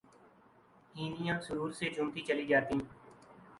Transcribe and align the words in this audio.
ہہنیاں 0.95 1.37
سرور 1.45 1.71
سے 1.79 1.85
جھومتی 1.93 2.21
چلی 2.27 2.45
جاتیں 2.47 2.77